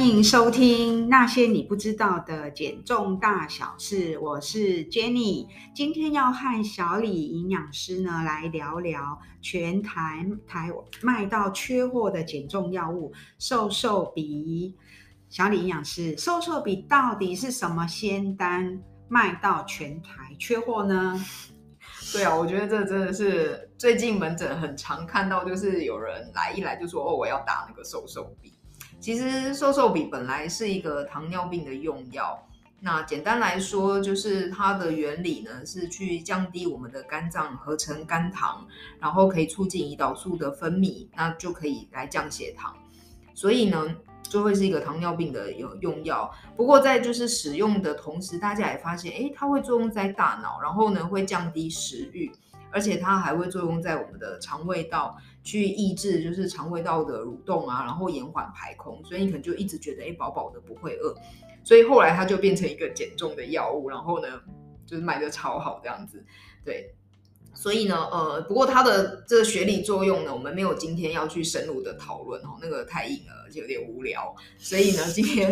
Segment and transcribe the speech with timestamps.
[0.00, 10.70] 欢迎收听那些你不知道的减重大小事，我是 Jenny，今天要和小李营养师呢来聊聊全台台
[11.02, 14.74] 卖到缺货的减重药物瘦瘦鼻。
[15.28, 21.22] 小李营养师，瘦瘦鼻到底是什么仙丹卖到全台缺货呢？
[22.14, 28.54] 对啊，我觉得这真的是最近门诊很常看到，就是有人来一来就说哦，我要打那个瘦瘦鼻。
[29.00, 32.38] 其实瘦瘦笔本来是一个糖尿病的用药，
[32.80, 38.66] 那简单来说就是它的原理呢是去降低我们的肝脏合成肝糖，
[39.00, 42.76] 然后可以促进胰岛素的分泌，那就可以来降血糖。
[43.32, 52.30] 所以呢，就会是一个糖尿病的有用药，不过在就是使用的同时，大家也发现，诶，它会作用在大脑，然后呢会降低食欲，
[52.70, 61.14] 而且它还会作用在我们的肠胃道，去抑制就是肠胃道的蠕动啊，然后延缓排空，所以你可能就一直觉得，诶，饱饱的不会饿，
[61.64, 64.28] 所以后来它就变成一个减重的药物，然后呢
[64.86, 66.24] 就是卖的超好这样子，
[66.64, 66.94] 对。
[67.52, 74.32] 所以呢，呃，不过它的这个学理作用呢，我们没有今天要去深入的讨论哦，那个太硬了，而且有点无聊。
[74.56, 75.50] 所以呢，今天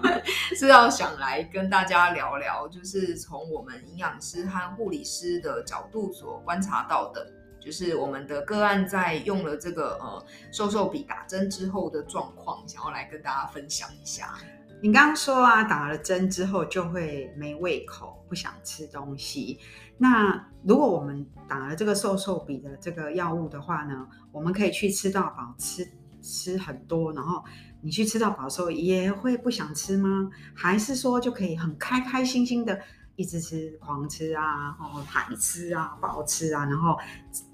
[0.56, 7.30] 是要想来跟大家聊聊，就是从我们营养师和护理师的角度所观察到的，
[7.64, 14.34] 就是我们的个案在用了这个呃瘦瘦笔打针之后的状况，想要来跟大家分享一下。
[14.82, 19.58] 你刚刚说啊，打了针之后就会没胃口，不想吃东西。
[19.96, 27.42] 那如果我们打了这个瘦瘦笔的这个药物的话呢，我们可以去吃到饱，吃吃很多，然后
[27.80, 30.28] 你去吃到饱的时候也会不想吃吗？
[30.54, 32.78] 还是说就可以很开开心心的
[33.16, 36.98] 一直吃，狂吃啊，然后海吃啊，暴吃啊，然后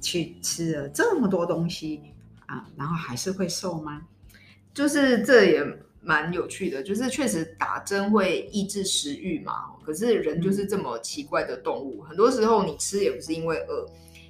[0.00, 2.02] 去吃了这么多东西
[2.46, 4.02] 啊，然后还是会瘦吗？
[4.72, 5.88] 就是这也。
[6.00, 13.84] 蛮有趣的，就是确实打针会抑制食欲嘛，可是人就是这么奇怪的动物，很多时候你吃也不是因为饿，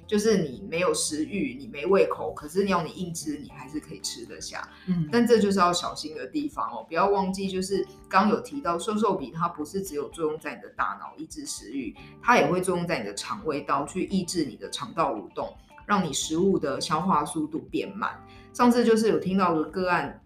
[0.09, 4.67] 就是你没有食欲，你没胃口，可是要你硬吃，你还是可以吃得下。
[4.87, 15.55] 嗯，但这就是要小心的地方哦，不要忘记，就是刚有提到瘦瘦笔，它不是只有作用在你的大脑抑制食欲，它也会作用在你的肠胃道去抑制你的肠道蠕动，
[15.85, 18.19] 让你食物的消化速度变慢。
[18.51, 20.19] 上次就是有听到的个案。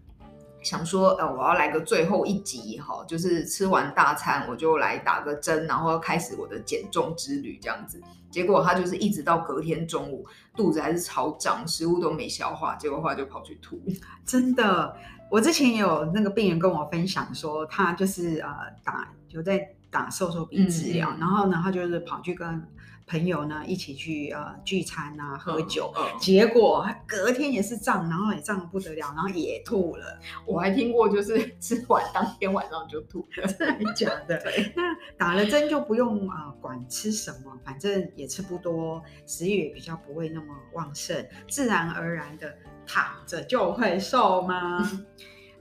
[0.64, 8.02] 想说，呃，我要来个最后一集哈，就是吃完大餐我就来打个针，然后开始我的减重之旅这样子。
[8.32, 10.26] 结果他就是一直到隔天中午，
[10.56, 13.80] 肚子还是超胀，食物都没消化，结果后来就跑去吐。
[14.26, 14.96] 真的，
[15.30, 18.50] 我之前有那个病人跟我分享说，他就是呃
[18.84, 22.66] 打有在打瘦瘦笔治疗，嗯，然后呢，他就是跑去跟。
[23.06, 30.20] 朋友呢，一起去呃聚餐啊，喝酒，结果隔天也是胀，然后也胀得不得了，然后也吐了。
[30.46, 34.42] 我还听过，就是吃完当天晚上就吐了， 真的假的？
[34.76, 34.84] 那
[35.18, 44.80] 打了针就不用啊、呃、管吃什么，反正也吃不多，食欲也比较不会那么旺盛，自然而然的躺着就会瘦吗？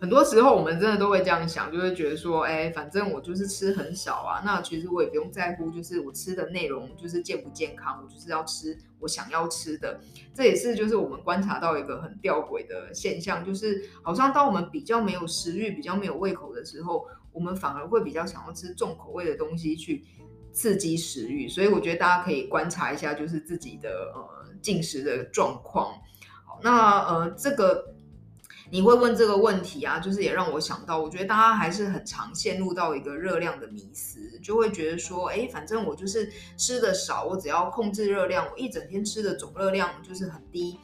[0.02, 10.00] 很多时候我们真的都会这样想，就会觉得说，哎，反正我就是吃很少啊，那其实我也不用在乎，就是我吃的内容就是健不健康，我就是要吃我想要吃的。
[10.34, 20.04] 这也是就是我们观察到一个很吊诡的现象，就是好像当我们比较没有食欲、比较没有胃口的时候，我们反而会比较想要吃重口味的东西去
[20.50, 21.46] 刺激食欲。
[21.46, 25.94] 所以我觉得大家可以观察一下，就是自己的呃进食的状况。
[26.60, 27.91] 那呃这个。
[28.72, 40.78] 你会问这个问题啊，就是也让我想到，我觉得大家还是很常陷入到一个热量的迷思，就会觉得说，哎，反正我就是吃的少，我只要控制热量，我一整天吃的总热量就是很低，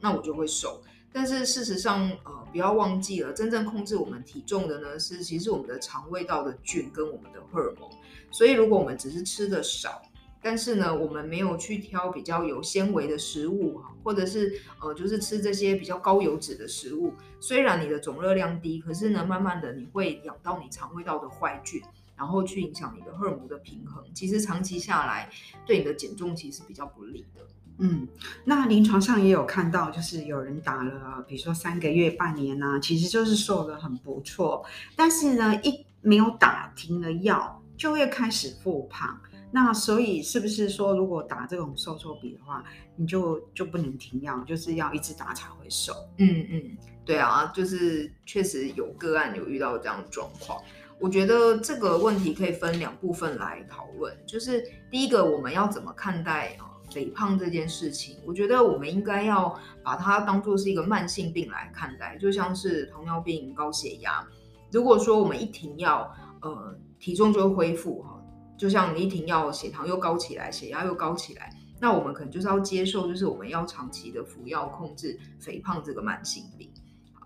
[0.00, 0.82] 那我就会瘦。
[1.12, 7.88] 但是事实上，呃，不要忘记了，真正控制我们体重的呢，是其实我们的肠胃道的菌跟我们的荷尔蒙。
[8.32, 10.02] 所以如果我们只是吃的少，
[10.48, 17.12] 但是呢，我们没有去挑比较有纤维的食物，或者是呃，就是吃这些比较高油脂的食物。
[17.38, 21.82] 虽然你的总热量低，可是呢，慢慢的你会养到你肠胃道的坏菌，
[22.16, 24.02] 然后去影响你的荷尔蒙的平衡。
[24.14, 25.28] 其实长期下来，
[25.66, 27.46] 对你的减重其实是比较不利的。
[27.76, 28.08] 嗯，
[28.46, 34.64] 那临床上也有看到，就是有人打了，比如说三个月、半年啊，其实就是瘦的很不错。
[34.96, 39.20] 但是呢，一没有打停了药，就会开始复胖。
[39.50, 42.62] 那所以是不是说，如果打这种瘦瘦笔的话，
[42.96, 45.92] 你就就不能停药，就是要一直打才会瘦？
[46.18, 50.60] 嗯嗯，对啊，就是确实有个案有遇到这样的状况。
[51.00, 58.16] 我觉得这个问题可以分两部分来讨论，就是第一个，我们要怎么看待呃肥胖这件事情？
[58.26, 64.26] 我觉得我们应该要把它当做是一个慢性病来看待，就像是糖尿病、高血压。
[64.72, 66.12] 如果说我们一停药，
[66.42, 68.17] 呃，体重就会恢复哈，
[68.58, 71.50] 就像你一停药，血糖又高起来，血压又高起来，
[71.80, 76.68] 那我们可能就是要接受，就是我们要长期的服药控制肥胖这个慢性病。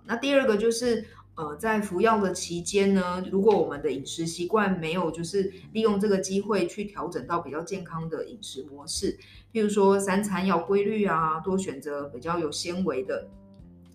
[0.04, 1.04] 那第二个就是。
[1.34, 9.18] 呃，在服药的期间呢，如果我们的饮食习惯没有，就是利用这个机会去调整到比较健康的饮食模式，
[9.50, 13.26] 譬如说三餐要规律啊，多选择比较有纤维的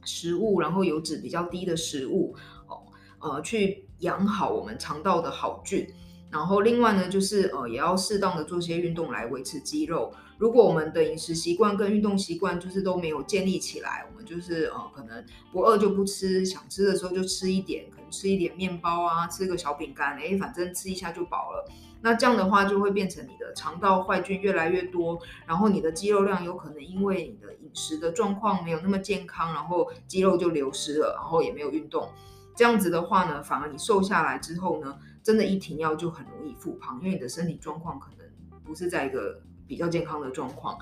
[0.03, 2.35] 食物，然后油脂比较低的食物，
[2.65, 2.81] 哦，
[3.19, 5.87] 呃，去养好我们肠道的好菌。
[6.29, 10.13] 然后另外呢，就是呃，也要适当的做些运动来维持肌肉。
[10.37, 21.65] 如果我们的饮食习惯跟运动习惯就是都没有建立起来，我们就是呃，可能不饿就不吃，想吃的时候就吃一点，可能吃一点面包啊，吃个小饼干，哎，反正吃一下就饱了。
[22.01, 32.07] 那这样的话就会变成你的肠道坏菌越来越多，然后你的肌肉量有可能因为你的饮食的状况没有那么健康，然后肌肉就流失了，然后也没有运动。
[32.55, 34.95] 这样子的话呢，反而你瘦下来之后呢，
[35.27, 38.25] 真的，一停药就很容易复胖，因为你的身体状况可能
[38.63, 40.77] 不是在一个比较健康的状况，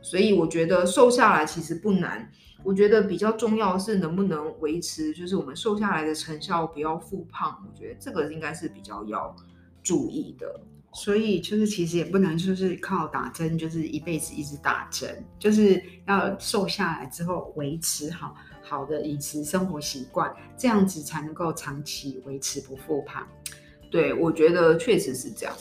[0.00, 2.30] 所以我觉得瘦下来其实不难。
[2.62, 7.60] 我觉得比较重要的是能不能维持，就是我们瘦下来的成效不要复胖。
[7.68, 9.34] 我觉得这个应该是比较要
[9.82, 10.60] 注意的。
[10.92, 23.26] 所以就是其实也不能就是靠打针，就是一辈子一直打针，就是要瘦下来之后维持好好的饮食生活习惯，这样子才能够长期维持不复胖。
[23.90, 25.54] 对，我觉得确实是这样。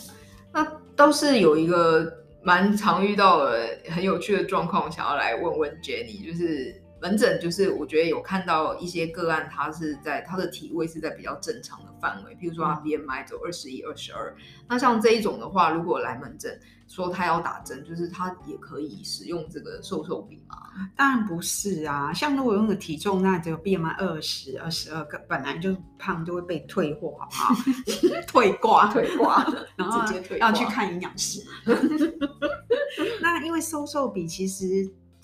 [0.54, 0.66] 那
[0.96, 2.12] 倒是有一个
[2.42, 6.82] 蛮常遇到的很有趣的状况，想要来问问 Jenny，就是。
[7.02, 14.36] 门诊就是我觉得有看到一些个案，他是在他的体位是在比较正常的范围，譬如说他 BMI 走二十一、二十二。
[14.68, 20.58] 那像这一种的话，如果来门诊说他要打针，就是他也可以使用这个瘦瘦笔吗？
[20.96, 27.56] 当然不是啊，像如果用的体重那只有 BMI 二十、二十二个，本来就胖就会被退货，好不好？
[28.28, 29.46] 退挂， 退挂，
[29.78, 31.42] 然后直接退挂，要去看营养师。
[33.22, 34.66] 那因为瘦瘦笔其实。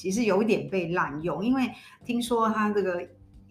[0.06, 1.68] 其实有一点被滥用，因为
[2.06, 3.02] 听说它这个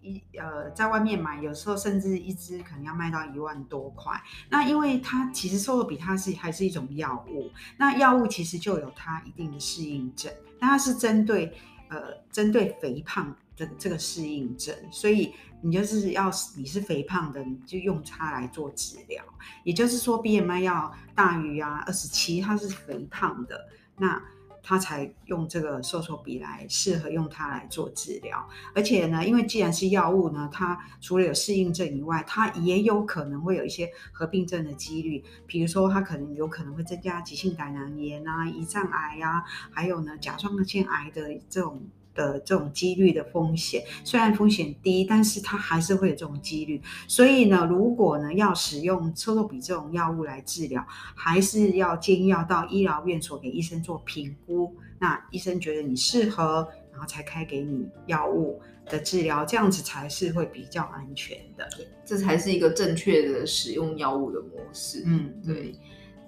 [0.00, 4.12] 一呃，在外面买，有时候甚至一支可能要卖到一万多块。
[4.50, 11.52] 那因为它其实瘦肉比它是还是一种药物，那药物其实就有它一定的适应症，那它是针对
[11.88, 19.24] 呃针对肥胖的这个适应症，所以你就是要你是肥胖的，你就用它来做治疗。
[19.64, 23.66] 也就是说，BMI 要大于啊二十七，它是肥胖的
[23.98, 24.22] 那。
[24.64, 41.82] 他才用这个瘦瘦笔来适合用它来做治疗，而且呢，因为既然是药物呢，它除了有适应症以外，它也有可能会有一些合并症的几率，比如说它可能有可能会增加急性胆囊炎啊、胰脏癌啊，还有呢甲状腺癌的这种。
[42.14, 46.81] 的这种几率的风险，虽然风险低，但是它还是会有这种几率。
[47.08, 50.84] 所以呢，如果呢要使用瘦瘦笔这种药物来治疗，
[51.14, 54.75] 还是要建议要到医疗院所给医生做评估。
[54.99, 61.69] 那医生觉得你适合，然后才开给你药物的治疗，这样子才是会比较安全的。
[62.05, 65.02] 这才是一个正确的使用药物的模式。
[65.05, 65.75] 嗯，对。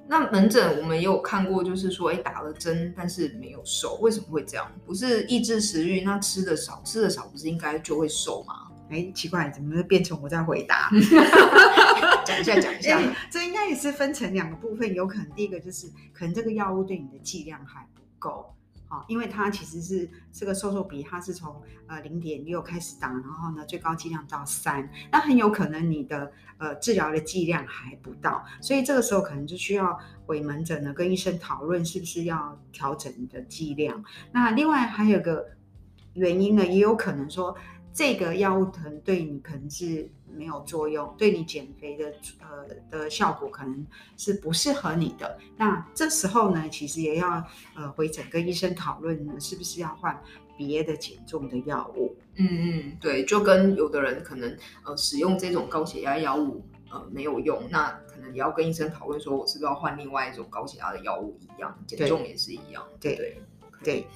[0.08, 4.70] 那门诊我们也有看过，就是说，哎，打了针但是没有瘦，为什么会这样？
[4.84, 8.54] 不是抑制食欲，那吃的少，吃的少不是应该就会瘦吗？
[8.88, 10.90] 哎，奇怪，怎么变成我在回答？
[12.24, 18.55] 讲一下，讲一下，这应该也是分成两个部分，有可能第一个就是，可能这个药物对你的剂量还不够。
[18.88, 34.04] 好，因为它其实是这个瘦瘦笔，它是从呃零点六开始打，然后呢最高剂量到三，那很有可能你的呃治疗的剂量还不到，所以这个时候可能就需要回门诊呢跟医生讨论是不是要调整你的剂量。
[34.32, 35.46] 那另外还有个
[36.14, 37.56] 原因呢，也有可能说。
[37.96, 43.86] 这个药物可能对你可能是没有作用，对你减肥的呃的效果可能
[44.18, 45.38] 是不适合你的。
[45.56, 47.42] 那这时候呢，其实也要
[47.74, 50.22] 呃回诊跟医生讨论呢，是不是要换
[50.58, 52.14] 别的减重的药物？
[52.34, 62.86] 嗯嗯，对，就跟有的人可能呃使用这种高血压药物呃没有用，那可能也要跟医生讨论说，我是不是要换另外一种高血压的药物一样，减重也是一样。
[63.00, 63.40] 对对
[63.82, 64.06] 对。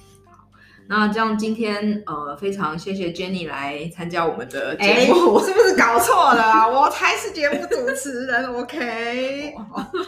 [0.87, 6.67] 对那这样今天呃非常谢谢 Jenny 来参加我们的节目，我 是不是搞错了啊？
[6.69, 9.53] 我才是节目主持人，OK？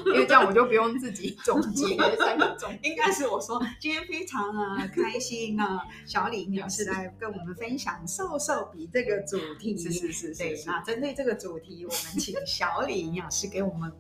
[0.08, 10.68] 因为这样我就不用自己总结三个重，应该是我说今天非常啊开心啊，小李营养师来跟我们分享瘦瘦比这个主题，是是是是，是。
[10.68, 13.92] 那针对这个主题，我们请小李营养师给我们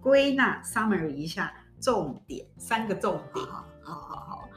[0.00, 3.44] 归纳 summary 一下重点，三个重点。
[3.46, 4.49] 好好好。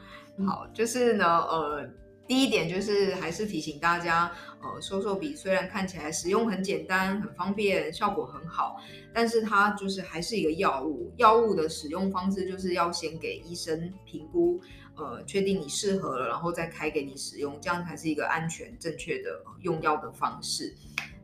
[0.46, 1.88] 好，就是呢，呃，
[2.26, 8.76] 第一点就是还是提醒大家，呃，瘦瘦笔虽然看起来使用很简单、很方便，效果很好，
[9.12, 11.12] 但是它就是还是一个药物。
[11.18, 14.60] 药物的使用方式就是要先给医生评估，
[14.96, 20.74] 呃，确定你适合了，然后再开给你使用，这样才是一个安全正确的用药的方式。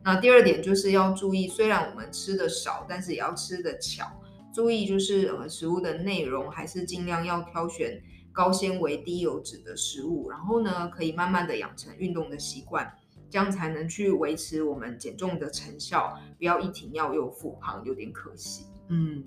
[0.03, 4.05] 那第二点就是要注意，虽然我们吃的少，但是也要吃的巧。
[4.53, 8.01] 注意就是呃，食物的内容还是尽量要挑选。
[8.31, 12.91] 高纤维、低油脂的食物，然后呢，可以慢慢的养成运动的习惯，
[13.29, 18.65] 这样才能去维持我们减重的成效，不要一停药又复胖，有点可惜。
[18.93, 19.23] 嗯，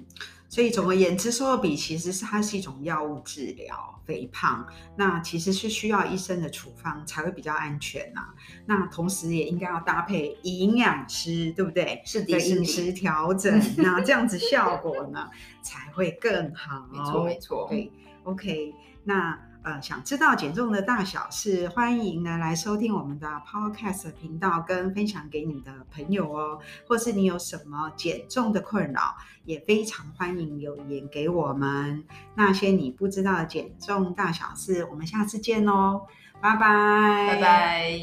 [0.48, 8.34] 所以总而言之，瘦肉比其实是它是一种药物治疗肥胖，那其实是需要医生的处方才会比较安全呐、啊。
[8.66, 12.02] 那同时也应该要搭配营养师，对不对？
[12.04, 15.30] 是的，饮食调整，那这样子效果呢
[15.64, 16.86] 才会更好。
[16.92, 17.66] 没错，没错。
[17.70, 17.90] 对
[18.24, 18.74] ，OK。
[19.04, 26.58] 那呃，想知道减重的大小事，欢迎呢来收听我们的 Podcast 频道，跟分享给你的朋友哦。
[26.86, 29.16] 或是你有什么减重的困扰，
[29.46, 32.04] 也非常欢迎留言给我们。
[32.34, 36.02] 那些你不知道的减重大小事，我们下次见哦，
[36.42, 38.00] 拜拜，拜拜。